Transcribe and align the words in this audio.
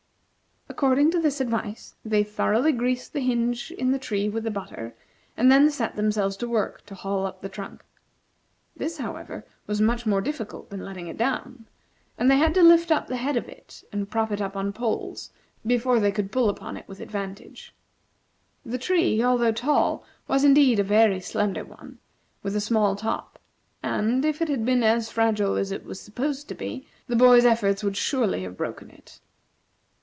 According 0.69 1.11
to 1.11 1.19
this 1.19 1.41
advice, 1.41 1.95
they 2.03 2.23
thoroughly 2.23 2.71
greased 2.71 3.11
the 3.13 3.19
hinge 3.19 3.71
in 3.71 3.91
the 3.91 3.99
tree 3.99 4.29
with 4.29 4.45
the 4.45 4.49
butter, 4.49 4.95
and 5.37 5.51
then 5.51 5.69
set 5.69 5.95
themselves 5.95 6.37
to 6.37 6.47
work 6.49 6.85
to 6.85 6.95
haul 6.95 7.25
up 7.25 7.41
the 7.41 7.49
trunk. 7.49 7.83
This, 8.75 8.97
however, 8.97 9.45
was 9.67 9.81
much 9.81 10.05
more 10.07 10.21
difficult 10.21 10.69
than 10.69 10.83
letting 10.83 11.07
it 11.07 11.17
down; 11.17 11.67
and 12.17 12.31
they 12.31 12.37
had 12.37 12.53
to 12.53 12.63
lift 12.63 12.89
up 12.89 13.05
the 13.07 13.17
head 13.17 13.35
of 13.35 13.49
it, 13.49 13.83
and 13.91 14.09
prop 14.09 14.31
it 14.31 14.41
up 14.41 14.55
on 14.55 14.71
poles, 14.73 15.29
before 15.67 15.99
they 15.99 16.11
could 16.11 16.31
pull 16.31 16.49
upon 16.49 16.77
it 16.77 16.87
with 16.87 17.01
advantage. 17.01 17.75
The 18.65 18.79
tree, 18.79 19.21
although 19.21 19.51
tall, 19.51 20.05
was 20.27 20.45
indeed 20.45 20.79
a 20.79 20.83
very 20.83 21.19
slender 21.19 21.65
one, 21.65 21.99
with 22.43 22.55
a 22.55 22.61
small 22.61 22.95
top, 22.95 23.37
and, 23.83 24.23
if 24.23 24.41
it 24.41 24.47
had 24.47 24.65
been 24.65 24.83
as 24.83 25.11
fragile 25.11 25.57
as 25.57 25.71
it 25.71 25.83
was 25.85 25.99
supposed 25.99 26.47
to 26.47 26.55
be, 26.55 26.87
the 27.07 27.15
boys' 27.17 27.45
efforts 27.45 27.83
would 27.83 27.97
surely 27.97 28.43
have 28.43 28.57
broken 28.57 28.89
it. 28.89 29.19